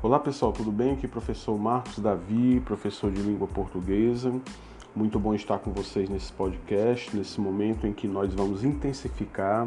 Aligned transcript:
Olá 0.00 0.20
pessoal, 0.20 0.52
tudo 0.52 0.70
bem? 0.70 0.92
Aqui 0.92 1.06
é 1.06 1.08
professor 1.08 1.58
Marcos 1.58 1.98
Davi, 1.98 2.62
professor 2.64 3.10
de 3.10 3.20
língua 3.20 3.48
portuguesa. 3.48 4.32
Muito 4.94 5.18
bom 5.18 5.34
estar 5.34 5.58
com 5.58 5.72
vocês 5.72 6.08
nesse 6.08 6.32
podcast, 6.32 7.16
nesse 7.16 7.40
momento 7.40 7.84
em 7.84 7.92
que 7.92 8.06
nós 8.06 8.32
vamos 8.32 8.62
intensificar 8.62 9.66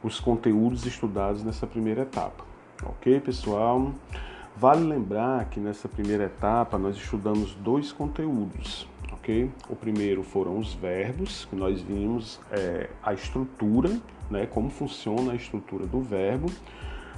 os 0.00 0.20
conteúdos 0.20 0.86
estudados 0.86 1.42
nessa 1.42 1.66
primeira 1.66 2.02
etapa. 2.02 2.44
Ok, 2.84 3.18
pessoal? 3.18 3.90
Vale 4.56 4.84
lembrar 4.84 5.46
que 5.46 5.58
nessa 5.58 5.88
primeira 5.88 6.26
etapa 6.26 6.78
nós 6.78 6.94
estudamos 6.94 7.52
dois 7.56 7.90
conteúdos, 7.90 8.86
ok? 9.12 9.50
O 9.68 9.74
primeiro 9.74 10.22
foram 10.22 10.58
os 10.58 10.72
verbos, 10.74 11.44
que 11.46 11.56
nós 11.56 11.80
vimos 11.80 12.38
é, 12.52 12.88
a 13.02 13.12
estrutura, 13.12 14.00
né? 14.30 14.46
Como 14.46 14.70
funciona 14.70 15.32
a 15.32 15.34
estrutura 15.34 15.86
do 15.86 16.00
verbo. 16.00 16.46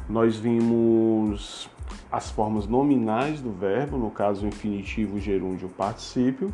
Nós 0.09 0.37
vimos 0.37 1.69
as 2.13 2.31
formas 2.31 2.67
nominais 2.67 3.41
do 3.41 3.51
verbo, 3.51 3.97
no 3.97 4.11
caso 4.11 4.47
infinitivo, 4.47 5.19
gerúndio, 5.19 5.69
particípio, 5.69 6.53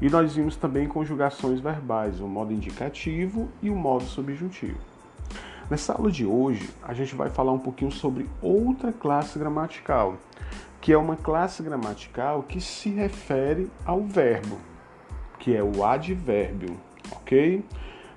e 0.00 0.08
nós 0.08 0.34
vimos 0.34 0.54
também 0.56 0.86
conjugações 0.86 1.60
verbais, 1.60 2.20
o 2.20 2.28
modo 2.28 2.52
indicativo 2.52 3.48
e 3.62 3.70
o 3.70 3.74
modo 3.74 4.04
subjuntivo. 4.04 4.78
Nessa 5.70 5.94
aula 5.94 6.10
de 6.10 6.26
hoje, 6.26 6.68
a 6.82 6.92
gente 6.92 7.14
vai 7.14 7.30
falar 7.30 7.52
um 7.52 7.58
pouquinho 7.58 7.90
sobre 7.90 8.28
outra 8.42 8.92
classe 8.92 9.38
gramatical, 9.38 10.16
que 10.80 10.92
é 10.92 10.98
uma 10.98 11.16
classe 11.16 11.62
gramatical 11.62 12.42
que 12.42 12.60
se 12.60 12.90
refere 12.90 13.70
ao 13.84 14.02
verbo, 14.02 14.58
que 15.38 15.54
é 15.54 15.62
o 15.62 15.84
advérbio, 15.84 16.76
ok? 17.12 17.64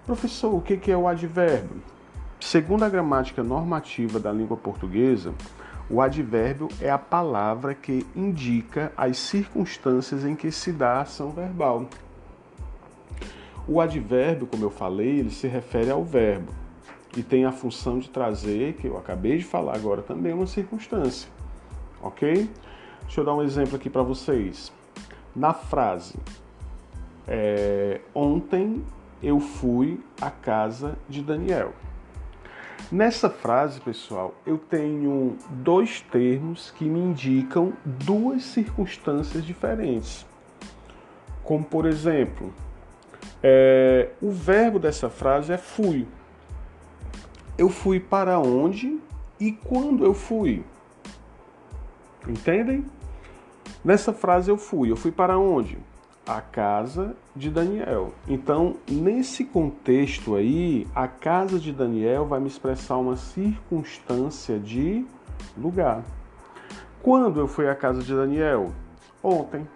Professor, 0.06 0.54
o 0.54 0.62
que 0.62 0.92
é 0.92 0.98
o 0.98 1.08
advérbio? 1.08 1.93
Segundo 2.54 2.84
a 2.84 2.90
gramática 2.90 3.42
normativa 3.42 4.20
da 4.20 4.32
língua 4.32 4.56
portuguesa, 4.56 5.34
o 5.90 6.00
advérbio 6.00 6.68
é 6.80 6.88
a 6.88 7.00
palavra 7.00 7.74
que 7.74 8.06
indica 8.16 8.94
as 8.96 9.18
circunstâncias 9.18 10.24
em 10.24 10.36
que 10.36 10.52
se 10.52 10.72
dá 10.72 10.98
a 10.98 11.02
ação 11.02 11.32
verbal. 11.32 11.88
O 13.68 13.82
advérbio, 13.82 14.46
como 14.46 14.64
eu 14.64 14.70
falei, 14.70 15.18
ele 15.18 15.32
se 15.32 15.48
refere 15.48 15.90
ao 15.90 16.04
verbo 16.04 16.54
e 17.18 17.24
tem 17.24 17.44
a 17.44 17.52
função 17.52 17.98
de 17.98 18.08
trazer, 18.08 18.74
que 18.74 18.86
eu 18.86 19.00
acabei 19.00 19.40
de 19.40 19.46
falar 19.46 19.76
agora 19.76 20.04
também, 20.04 20.32
uma 20.32 20.46
circunstância. 20.46 21.28
Ok? 22.04 22.48
Deixa 23.02 23.20
eu 23.20 23.26
dar 23.26 23.34
um 23.34 23.42
exemplo 23.42 23.78
aqui 23.78 23.90
para 23.90 24.04
vocês. 24.04 24.72
Na 25.36 25.56
frase, 25.56 26.14
é, 27.28 28.00
ontem 28.14 28.86
eu 29.24 29.40
fui 29.40 30.00
à 30.22 30.30
casa 30.30 30.96
de 31.10 31.24
Daniel. 31.24 31.74
Nessa 32.92 33.30
frase, 33.30 33.80
pessoal, 33.82 34.36
eu 34.46 34.58
tenho 34.58 35.38
dois 35.50 36.02
termos 36.02 36.72
que 36.72 36.86
me 36.86 37.00
indicam 37.00 37.74
duas 37.86 38.44
circunstâncias 38.44 39.46
diferentes. 39.46 40.26
Como, 41.44 41.64
por 41.64 41.86
exemplo, 41.86 42.54
é, 43.42 44.10
o 44.22 44.32
verbo 44.32 44.80
dessa 44.80 45.10
frase 45.10 45.52
é 45.52 45.58
fui. 45.58 46.08
Eu 47.58 47.70
fui 47.70 48.00
para 48.00 48.40
onde 48.40 49.00
e 49.40 49.52
quando 49.52 50.06
eu 50.06 50.14
fui. 50.14 50.64
Entendem? 52.28 52.86
Nessa 53.84 54.14
frase 54.14 54.50
eu 54.50 54.58
fui. 54.58 54.92
Eu 54.92 54.96
fui 54.96 55.12
para 55.12 55.38
onde? 55.38 55.78
a 56.26 56.40
casa 56.42 57.16
de 57.36 57.50
Daniel. 57.50 58.14
Então, 58.28 58.76
nesse 58.90 59.44
contexto 59.44 60.36
aí, 60.36 60.88
a 60.94 61.08
casa 61.08 61.60
de 61.60 61.72
Daniel 61.72 62.26
vai 62.26 62.40
me 62.40 62.48
expressar 62.48 62.98
uma 62.98 63.16
circunstância 63.16 64.60
de 64.60 65.06
lugar. 65.58 66.04
Quando 67.02 67.40
eu 67.40 67.48
fui 67.48 67.68
à 67.68 67.76
casa 67.76 68.02
de 68.02 68.14
Daniel? 68.16 68.72
Ontem. 69.22 69.68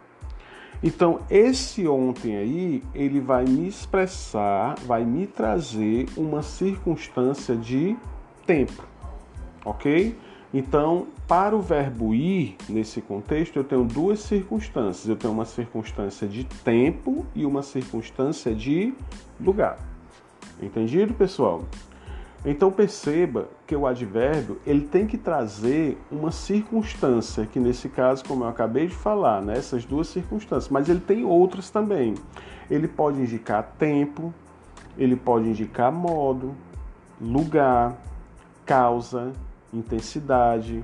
Então, 0.84 1.22
esse 1.29 1.88
ontem 1.88 2.38
aí, 2.38 2.84
ele 2.94 3.19
vai 3.19 3.44
me 3.44 3.67
expressar, 3.67 4.75
vai 4.85 5.03
me 5.03 5.25
trazer 5.25 6.07
uma 6.16 6.44
circunstância 6.44 7.56
de 7.56 7.97
tempo. 8.46 8.84
OK? 9.66 10.16
Então, 10.53 11.08
para 11.28 11.56
o 11.56 11.62
verbo 11.62 12.16
ir, 12.16 12.56
nesse 12.69 13.02
contexto, 13.02 13.58
eu 13.58 13.63
tenho 13.63 13.84
duas 13.84 14.19
circunstâncias. 14.19 15.08
Eu 15.08 15.16
tenho 15.16 15.34
uma 15.34 15.46
circunstância 15.46 16.28
de 16.28 16.44
tempo 16.44 17.25
e 17.35 17.46
uma 17.46 17.62
circunstância 17.62 18.56
de 18.56 18.94
lugar. 19.40 19.78
Entendido, 20.62 21.13
pessoal? 21.13 21.63
Então 22.46 22.72
perceba 22.72 23.50
que 23.66 23.75
o 23.75 23.85
advérbio 23.85 24.59
ele 24.66 24.88
tem 24.88 25.06
que 25.06 25.18
trazer 25.18 25.97
uma 26.09 26.31
circunstância, 26.31 27.46
que 27.46 27.59
nesse 27.59 27.90
caso, 27.90 28.24
como 28.25 28.44
eu 28.44 28.47
acabei 28.47 28.88
de 28.88 28.96
falar, 28.96 29.41
né, 29.41 29.58
essas 29.58 29.84
duas 29.84 30.08
circunstâncias, 30.08 30.69
mas 30.69 30.88
ele 30.88 31.00
tem 31.00 31.25
outras 31.25 31.69
também. 31.69 32.14
Ele 32.69 32.88
pode 32.88 33.19
indicar 33.19 33.74
tempo, 33.78 34.34
ele 34.97 35.16
pode 35.16 35.50
indicar 35.50 35.91
modo, 35.91 36.56
lugar, 37.19 37.97
causa, 38.66 39.34
intensidade, 39.77 40.83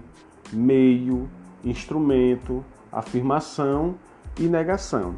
meio, 0.51 1.29
instrumento, 1.63 2.63
afirmação 2.91 3.95
e 4.39 4.43
negação. 4.43 5.15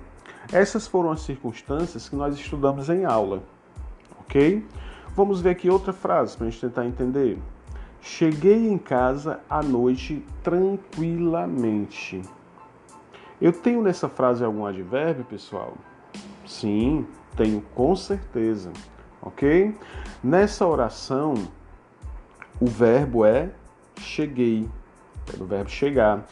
Essas 0.51 0.87
foram 0.87 1.11
as 1.11 1.21
circunstâncias 1.21 2.07
que 2.07 2.15
nós 2.15 2.35
estudamos 2.35 2.89
em 2.89 3.05
aula, 3.05 3.43
ok? 4.19 4.65
Vamos 5.15 5.41
ver 5.41 5.51
aqui 5.51 5.69
outra 5.69 5.93
frase 5.93 6.35
para 6.37 6.47
a 6.47 6.49
gente 6.49 6.61
tentar 6.61 6.85
entender. 6.85 7.39
Cheguei 8.01 8.67
em 8.67 8.77
casa 8.77 9.39
à 9.49 9.63
noite 9.63 10.23
tranquilamente. 10.43 12.21
Eu 13.41 13.51
tenho 13.51 13.81
nessa 13.81 14.07
frase 14.07 14.43
algum 14.43 14.65
advérbio, 14.65 15.25
pessoal? 15.25 15.73
Sim, 16.45 17.07
tenho 17.35 17.61
com 17.73 17.95
certeza, 17.95 18.71
ok? 19.21 19.75
Nessa 20.23 20.65
oração, 20.67 21.33
o 22.61 22.65
verbo 22.65 23.25
é 23.25 23.51
cheguei, 23.99 24.67
é 25.33 25.37
do 25.37 25.45
verbo 25.45 25.69
chegar. 25.69 26.25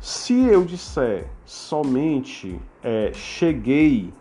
Se 0.00 0.34
eu 0.46 0.64
disser 0.64 1.28
somente 1.44 2.58
é, 2.82 3.12
cheguei, 3.12 4.12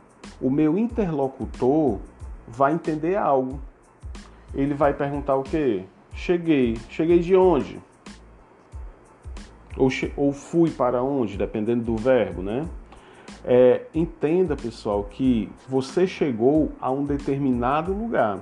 o 0.41 0.49
meu 0.49 0.77
interlocutor 0.77 1.99
vai 2.47 2.73
entender 2.73 3.15
algo. 3.15 3.59
Ele 4.53 4.73
vai 4.73 4.93
perguntar 4.93 5.35
o 5.35 5.43
quê? 5.43 5.85
Cheguei. 6.13 6.77
Cheguei 6.89 7.19
de 7.19 7.35
onde? 7.35 7.79
Ou, 9.77 9.89
ou 10.17 10.33
fui 10.33 10.69
para 10.71 11.01
onde, 11.01 11.37
dependendo 11.37 11.83
do 11.83 11.95
verbo, 11.95 12.41
né? 12.41 12.67
É, 13.45 13.83
entenda, 13.93 14.55
pessoal, 14.55 15.05
que 15.05 15.49
você 15.67 16.05
chegou 16.05 16.71
a 16.81 16.91
um 16.91 17.05
determinado 17.05 17.93
lugar 17.93 18.39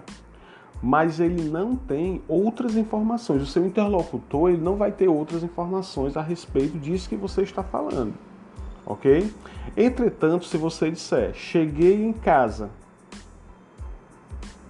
mas 0.82 1.20
ele 1.20 1.50
não 1.50 1.76
tem 1.76 2.22
outras 2.28 2.76
informações. 2.76 3.42
O 3.42 3.46
seu 3.46 3.66
interlocutor 3.66 4.50
ele 4.50 4.62
não 4.62 4.76
vai 4.76 4.92
ter 4.92 5.08
outras 5.08 5.44
informações 5.44 6.16
a 6.16 6.22
respeito 6.22 6.78
disso 6.78 7.10
que 7.10 7.16
você 7.16 7.42
está 7.42 7.64
falando, 7.64 8.14
ok? 8.86 9.32
Entretanto, 9.76 10.46
se 10.46 10.58
você 10.58 10.92
disser 10.92 11.34
cheguei 11.34 12.04
em 12.06 12.14
casa, 12.14 12.70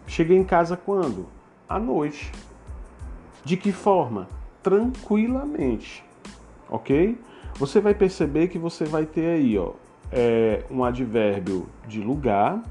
cheguei 0.05 0.37
em 0.37 0.43
casa 0.43 0.77
quando? 0.77 1.27
À 1.67 1.77
noite. 1.79 2.31
De 3.43 3.55
que 3.55 3.71
forma? 3.71 4.27
Tranquilamente, 4.63 6.03
ok? 6.69 7.17
Você 7.55 7.79
vai 7.79 7.93
perceber 7.93 8.49
que 8.49 8.57
você 8.57 8.85
vai 8.85 9.05
ter 9.05 9.27
aí, 9.27 9.57
ó, 9.57 9.71
é, 10.11 10.63
um 10.69 10.83
advérbio 10.83 11.67
de 11.87 12.01
lugar. 12.01 12.61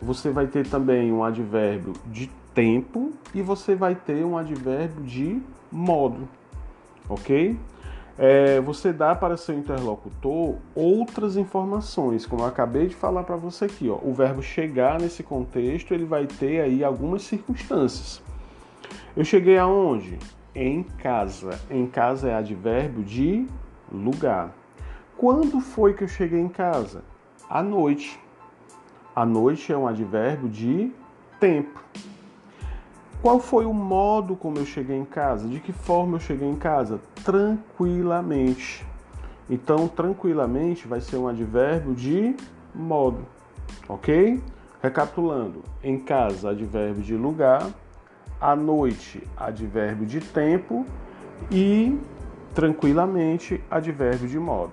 Você 0.00 0.30
vai 0.30 0.46
ter 0.46 0.66
também 0.66 1.12
um 1.12 1.24
advérbio 1.24 1.94
de 2.06 2.30
tempo 2.54 3.12
e 3.34 3.42
você 3.42 3.74
vai 3.74 3.94
ter 3.94 4.24
um 4.24 4.38
advérbio 4.38 5.02
de 5.04 5.42
modo, 5.70 6.28
ok? 7.08 7.58
É, 8.16 8.60
você 8.60 8.92
dá 8.92 9.12
para 9.12 9.36
seu 9.36 9.58
interlocutor 9.58 10.54
outras 10.74 11.36
informações, 11.36 12.24
como 12.24 12.42
eu 12.42 12.46
acabei 12.46 12.86
de 12.86 12.94
falar 12.94 13.24
para 13.24 13.34
você 13.34 13.64
aqui. 13.64 13.90
Ó, 13.90 13.98
o 14.02 14.12
verbo 14.12 14.40
chegar 14.40 15.00
nesse 15.00 15.22
contexto 15.22 15.92
ele 15.92 16.04
vai 16.04 16.26
ter 16.26 16.60
aí 16.60 16.84
algumas 16.84 17.22
circunstâncias. 17.22 18.22
Eu 19.16 19.24
cheguei 19.24 19.58
aonde? 19.58 20.18
Em 20.54 20.84
casa. 20.84 21.58
Em 21.68 21.86
casa 21.86 22.28
é 22.28 22.34
advérbio 22.34 23.02
de 23.02 23.46
lugar. 23.92 24.54
Quando 25.16 25.60
foi 25.60 25.94
que 25.94 26.04
eu 26.04 26.08
cheguei 26.08 26.40
em 26.40 26.48
casa? 26.48 27.02
À 27.50 27.62
noite. 27.62 28.18
À 29.14 29.26
noite 29.26 29.72
é 29.72 29.76
um 29.76 29.88
advérbio 29.88 30.48
de 30.48 30.92
tempo. 31.40 31.80
Qual 33.22 33.40
foi 33.40 33.64
o 33.64 33.72
modo 33.72 34.36
como 34.36 34.58
eu 34.58 34.66
cheguei 34.66 34.96
em 34.96 35.04
casa? 35.04 35.48
De 35.48 35.60
que 35.60 35.72
forma 35.72 36.16
eu 36.16 36.20
cheguei 36.20 36.48
em 36.48 36.56
casa? 36.56 37.00
Tranquilamente. 37.24 38.86
Então, 39.48 39.88
tranquilamente 39.88 40.86
vai 40.86 41.00
ser 41.00 41.16
um 41.16 41.28
advérbio 41.28 41.94
de 41.94 42.34
modo, 42.74 43.26
ok? 43.88 44.42
Recapitulando: 44.82 45.62
em 45.82 45.98
casa, 45.98 46.50
advérbio 46.50 47.02
de 47.02 47.14
lugar, 47.14 47.68
à 48.40 48.56
noite, 48.56 49.22
advérbio 49.36 50.06
de 50.06 50.20
tempo 50.20 50.86
e 51.50 51.98
tranquilamente, 52.54 53.62
advérbio 53.70 54.28
de 54.28 54.38
modo. 54.38 54.72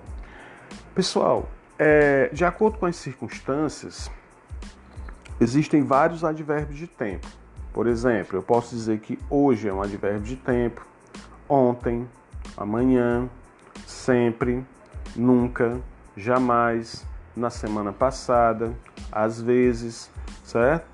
Pessoal, 0.94 1.48
é, 1.78 2.30
de 2.32 2.44
acordo 2.44 2.78
com 2.78 2.86
as 2.86 2.96
circunstâncias, 2.96 4.10
existem 5.40 5.82
vários 5.82 6.24
advérbios 6.24 6.78
de 6.78 6.86
tempo. 6.86 7.26
Por 7.72 7.86
exemplo, 7.86 8.38
eu 8.38 8.42
posso 8.42 8.74
dizer 8.74 9.00
que 9.00 9.18
hoje 9.30 9.68
é 9.68 9.72
um 9.72 9.80
advérbio 9.80 10.20
de 10.20 10.36
tempo, 10.36 10.86
ontem, 11.48 12.06
amanhã, 12.56 13.28
sempre, 13.86 14.64
nunca, 15.16 15.80
jamais, 16.16 17.06
na 17.34 17.48
semana 17.48 17.92
passada, 17.92 18.72
às 19.10 19.40
vezes, 19.40 20.10
certo? 20.44 20.86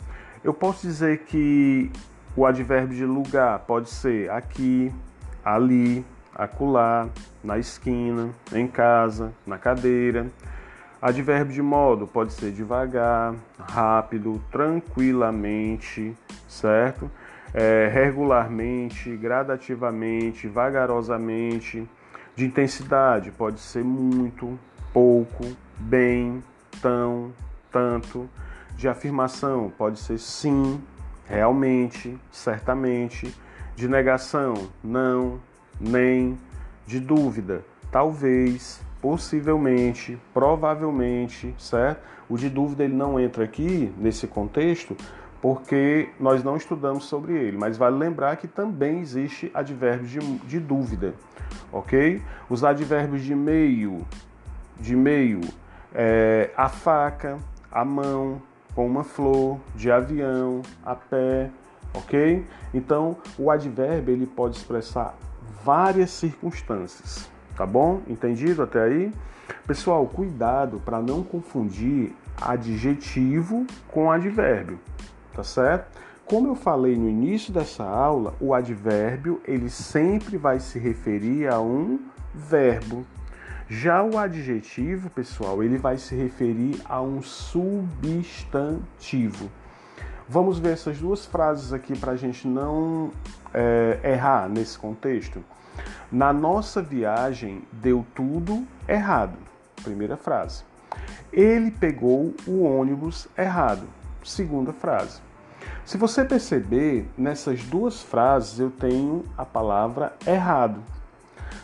Eu 0.45 0.55
posso 0.55 0.87
dizer 0.87 1.25
que 1.25 1.91
o 2.37 2.47
advérbio 2.47 2.97
de 2.97 3.05
lugar 3.05 3.59
pode 3.61 3.91
ser 3.91 4.31
aqui, 4.31 4.93
ali, 5.45 6.05
acolá, 6.33 7.09
na 7.43 7.59
esquina, 7.59 8.31
em 8.53 8.69
casa, 8.69 9.33
na 9.45 9.59
cadeira. 9.59 10.29
Advérbio 11.01 11.55
de 11.55 11.63
modo 11.63 12.09
pode 12.09 12.33
ser 12.33 12.51
devagar, 12.51 13.33
rápido, 13.57 14.43
tranquilamente, 14.51 16.17
certo? 16.49 17.09
É, 17.55 17.89
regularmente, 17.93 19.17
gradativamente, 19.17 20.49
vagarosamente. 20.49 21.89
De 22.35 22.45
intensidade 22.45 23.31
pode 23.31 23.61
ser 23.61 23.85
muito, 23.85 24.59
pouco, 24.93 25.45
bem, 25.79 26.43
tão, 26.83 27.33
tanto. 27.71 28.29
De 28.75 28.89
afirmação 28.89 29.73
pode 29.79 30.01
ser 30.01 30.19
sim, 30.19 30.81
realmente, 31.27 32.19
certamente. 32.33 33.33
De 33.77 33.87
negação, 33.87 34.69
não, 34.83 35.39
nem. 35.81 36.37
De 36.85 36.99
dúvida, 36.99 37.63
talvez, 37.91 38.81
possivelmente, 39.01 40.19
provavelmente, 40.35 41.55
certo? 41.59 42.03
O 42.29 42.37
de 42.37 42.49
dúvida 42.49 42.85
ele 42.85 42.95
não 42.95 43.19
entra 43.19 43.45
aqui 43.45 43.93
nesse 43.97 44.27
contexto 44.27 44.97
porque 45.41 46.11
nós 46.19 46.43
não 46.43 46.57
estudamos 46.57 47.05
sobre 47.05 47.33
ele, 47.33 47.57
mas 47.57 47.77
vale 47.77 47.97
lembrar 47.97 48.37
que 48.37 48.49
também 48.49 49.01
existe 49.01 49.51
advérbios 49.55 50.11
de, 50.11 50.19
de 50.19 50.59
dúvida, 50.59 51.15
ok? 51.73 52.21
Os 52.51 52.65
advérbios 52.65 53.23
de 53.23 53.35
meio, 53.35 54.05
de 54.79 54.97
meio, 54.97 55.41
é, 55.95 56.51
a 56.57 56.69
faca, 56.69 57.39
a 57.71 57.85
mão, 57.85 58.43
com 58.75 58.87
uma 58.87 59.05
flor, 59.05 59.59
de 59.75 59.91
avião, 59.91 60.63
a 60.85 60.95
pé, 60.95 61.51
ok? 61.95 62.45
Então, 62.75 63.17
o 63.39 63.51
advérbio 63.51 64.15
ele 64.15 64.27
pode 64.27 64.57
expressar 64.57 65.17
várias 65.65 66.11
circunstâncias, 66.11 67.31
tá 67.59 67.67
bom? 67.67 68.01
Entendido 68.07 68.63
até 68.63 68.85
aí? 68.85 69.13
Pessoal, 69.67 70.07
cuidado 70.07 70.81
para 70.85 71.03
não 71.03 71.25
confundir 71.25 72.15
adjetivo 72.41 73.67
com 73.89 74.13
advérbio, 74.13 74.79
tá 75.35 75.43
certo? 75.43 75.99
Como 76.25 76.47
eu 76.47 76.55
falei 76.55 76.97
no 76.97 77.09
início 77.09 77.53
dessa 77.53 77.83
aula, 77.83 78.37
o 78.41 78.55
advérbio 78.55 79.41
ele 79.45 79.69
sempre 79.69 80.37
vai 80.37 80.61
se 80.61 80.79
referir 80.79 81.49
a 81.49 81.61
um 81.61 81.99
verbo. 82.33 83.05
Já 83.69 84.05
o 84.05 84.17
adjetivo, 84.17 85.11
pessoal, 85.11 85.61
ele 85.63 85.79
vai 85.79 85.99
se 85.99 86.15
referir 86.15 86.81
a 86.85 87.03
um 87.03 87.21
substantivo. 87.21 89.51
Vamos 90.29 90.61
ver 90.61 90.75
essas 90.75 90.99
duas 90.99 91.27
frases 91.27 91.73
aqui 91.73 91.99
para 91.99 92.13
a 92.13 92.17
gente 92.17 92.47
não 92.47 93.11
é, 93.53 93.99
errar 94.05 94.49
nesse 94.49 94.79
contexto. 94.79 95.43
Na 96.11 96.33
nossa 96.33 96.81
viagem 96.81 97.63
deu 97.71 98.05
tudo 98.15 98.67
errado. 98.89 99.37
Primeira 99.83 100.17
frase. 100.17 100.65
Ele 101.31 101.71
pegou 101.71 102.35
o 102.47 102.63
ônibus 102.63 103.29
errado. 103.37 103.87
Segunda 104.25 104.73
frase. 104.73 105.21
Se 105.85 105.99
você 105.99 106.25
perceber, 106.25 107.07
nessas 107.17 107.63
duas 107.63 108.03
frases 108.03 108.59
eu 108.59 108.71
tenho 108.71 109.25
a 109.37 109.45
palavra 109.45 110.15
errado. 110.27 110.83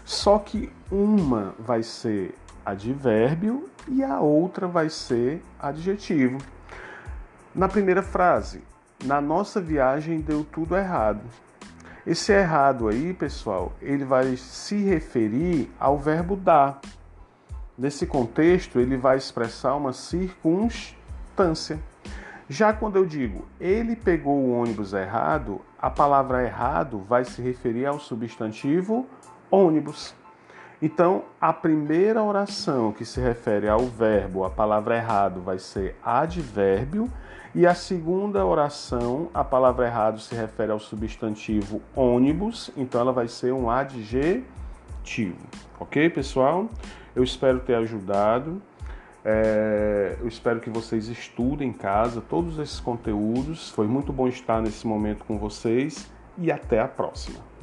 Só 0.05 0.39
que 0.39 0.71
uma 0.91 1.55
vai 1.59 1.83
ser 1.83 2.35
advérbio 2.65 3.69
e 3.89 4.05
a 4.05 4.21
outra 4.21 4.67
vai 4.67 4.91
ser 4.91 5.43
adjetivo. 5.59 6.39
Na 7.55 7.69
primeira 7.69 8.03
frase, 8.03 8.63
na 9.05 9.21
nossa 9.21 9.61
viagem 9.61 10.21
deu 10.21 10.45
tudo 10.45 10.77
errado. 10.77 11.23
Esse 12.07 12.33
errado 12.33 12.89
aí, 12.89 13.15
pessoal, 13.15 13.73
ele 13.81 14.05
vai 14.05 14.37
se 14.37 14.77
referir 14.77 15.71
ao 15.81 15.97
verbo 15.99 16.37
dar. 16.37 16.81
Nesse 17.79 18.07
contexto, 18.07 18.79
ele 18.79 18.97
vai 18.97 19.17
expressar 19.17 19.75
uma 19.75 19.93
circunstância. 19.93 21.79
Já 22.47 22.75
quando 22.75 22.97
eu 22.97 23.07
digo 23.07 23.47
ele 23.59 23.97
pegou 23.97 24.37
o 24.37 24.53
ônibus 24.53 24.93
errado, 24.93 25.63
a 25.79 25.89
palavra 25.89 26.45
errado 26.45 26.99
vai 27.09 27.25
se 27.25 27.41
referir 27.41 27.87
ao 27.87 27.99
substantivo 27.99 29.07
ônibus. 29.51 30.15
Então, 30.83 31.25
a 31.41 31.53
primeira 31.53 32.23
oração 32.23 32.93
que 32.93 33.05
se 33.05 33.21
refere 33.21 33.69
ao 33.69 33.81
verbo, 33.81 34.45
a 34.45 34.51
palavra 34.51 34.97
errado, 34.97 35.41
vai 35.41 35.59
ser 35.59 35.97
advérbio, 36.03 37.11
e 37.55 37.67
a 37.69 37.75
segunda 37.75 38.45
oração, 38.45 39.29
a 39.33 39.45
palavra 39.45 39.87
errado 39.87 40.19
se 40.19 40.35
refere 40.35 40.73
ao 40.73 40.81
substantivo 40.81 41.81
ônibus, 41.95 42.71
então 42.77 43.01
ela 43.01 43.13
vai 43.13 43.29
ser 43.29 43.53
um 43.53 43.71
adjetivo. 43.71 44.45
Ok, 45.79 46.11
pessoal? 46.11 46.69
Eu 47.15 47.23
espero 47.23 47.61
ter 47.61 47.77
ajudado. 47.77 48.61
É, 49.25 50.17
eu 50.21 50.27
espero 50.27 50.59
que 50.59 50.69
vocês 50.69 51.07
estudem 51.07 51.69
em 51.69 51.73
casa 51.73 52.21
todos 52.21 52.59
esses 52.59 52.81
conteúdos. 52.81 53.71
Foi 53.71 53.87
muito 53.87 54.13
bom 54.13 54.27
estar 54.27 54.61
nesse 54.61 54.85
momento 54.85 55.25
com 55.25 55.39
vocês 55.39 56.11
e 56.37 56.51
até 56.51 56.81
a 56.81 56.89
próxima. 56.89 57.54